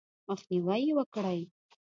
[0.29, 1.41] مخنیوی یې وکړئ: